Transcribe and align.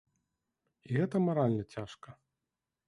І 0.89 0.97
гэта 1.01 1.15
маральна 1.27 1.63
цяжка. 1.77 2.09